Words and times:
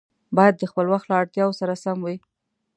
باید 0.37 0.55
د 0.57 0.63
خپل 0.71 0.85
وخت 0.93 1.05
له 1.09 1.15
اړتیاوو 1.21 1.57
سره 1.59 1.73
سم 1.83 1.97
وي. 2.05 2.17